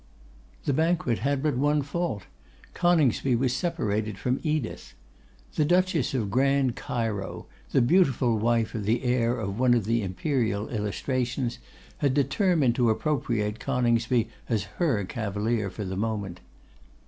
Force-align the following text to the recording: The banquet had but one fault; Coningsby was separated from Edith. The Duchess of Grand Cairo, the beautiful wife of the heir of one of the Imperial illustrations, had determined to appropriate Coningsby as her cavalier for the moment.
The 0.65 0.73
banquet 0.73 1.19
had 1.19 1.43
but 1.43 1.55
one 1.59 1.83
fault; 1.83 2.23
Coningsby 2.73 3.35
was 3.35 3.53
separated 3.53 4.17
from 4.17 4.39
Edith. 4.41 4.95
The 5.53 5.63
Duchess 5.63 6.15
of 6.15 6.31
Grand 6.31 6.75
Cairo, 6.75 7.45
the 7.71 7.83
beautiful 7.83 8.39
wife 8.39 8.73
of 8.73 8.85
the 8.85 9.03
heir 9.03 9.37
of 9.39 9.59
one 9.59 9.75
of 9.75 9.85
the 9.85 10.01
Imperial 10.01 10.67
illustrations, 10.69 11.59
had 11.99 12.15
determined 12.15 12.73
to 12.77 12.89
appropriate 12.89 13.59
Coningsby 13.59 14.27
as 14.49 14.63
her 14.79 15.03
cavalier 15.03 15.69
for 15.69 15.85
the 15.85 15.95
moment. 15.95 16.39